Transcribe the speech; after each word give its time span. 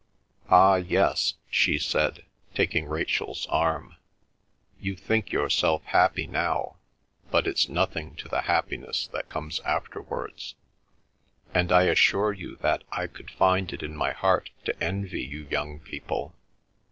Ah, 0.49 0.77
yes," 0.77 1.35
she 1.51 1.77
said, 1.77 2.25
taking 2.55 2.87
Rachel's 2.87 3.45
arm, 3.51 3.97
"you 4.79 4.95
think 4.95 5.31
yourself 5.31 5.83
happy 5.83 6.25
now, 6.25 6.77
but 7.29 7.45
it's 7.45 7.69
nothing 7.69 8.15
to 8.15 8.27
the 8.27 8.41
happiness 8.41 9.05
that 9.13 9.29
comes 9.29 9.59
afterwards. 9.59 10.55
And 11.53 11.71
I 11.71 11.83
assure 11.83 12.33
you 12.33 12.57
I 12.91 13.05
could 13.05 13.29
find 13.29 13.71
it 13.71 13.83
in 13.83 13.95
my 13.95 14.11
heart 14.11 14.49
to 14.65 14.83
envy 14.83 15.21
you 15.21 15.45
young 15.51 15.79
people! 15.79 16.33